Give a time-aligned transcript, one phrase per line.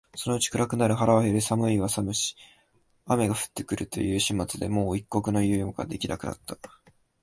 [0.15, 2.35] そのうちに暗くなる、腹は減る、寒さは寒し、
[3.05, 6.57] 雨が降って来るという始末でもう一刻の猶予が出来なくなった